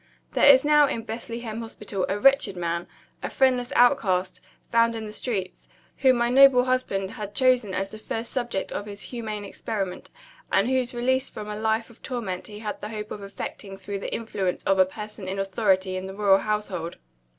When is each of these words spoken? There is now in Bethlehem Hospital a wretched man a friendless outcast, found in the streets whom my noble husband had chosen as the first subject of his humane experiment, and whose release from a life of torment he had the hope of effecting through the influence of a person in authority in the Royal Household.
There 0.31 0.51
is 0.51 0.65
now 0.65 0.87
in 0.87 1.03
Bethlehem 1.03 1.61
Hospital 1.61 2.07
a 2.09 2.17
wretched 2.19 2.57
man 2.57 2.87
a 3.21 3.29
friendless 3.29 3.71
outcast, 3.75 4.41
found 4.71 4.95
in 4.95 5.05
the 5.05 5.11
streets 5.11 5.69
whom 5.97 6.15
my 6.15 6.27
noble 6.27 6.63
husband 6.65 7.11
had 7.11 7.35
chosen 7.35 7.75
as 7.75 7.91
the 7.91 7.99
first 7.99 8.31
subject 8.31 8.71
of 8.71 8.87
his 8.87 9.03
humane 9.03 9.45
experiment, 9.45 10.09
and 10.51 10.67
whose 10.67 10.95
release 10.95 11.29
from 11.29 11.49
a 11.49 11.55
life 11.55 11.91
of 11.91 12.01
torment 12.01 12.47
he 12.47 12.57
had 12.57 12.81
the 12.81 12.89
hope 12.89 13.11
of 13.11 13.21
effecting 13.21 13.77
through 13.77 13.99
the 13.99 14.11
influence 14.11 14.63
of 14.63 14.79
a 14.79 14.85
person 14.87 15.27
in 15.27 15.37
authority 15.37 15.95
in 15.95 16.07
the 16.07 16.15
Royal 16.15 16.39
Household. 16.39 16.97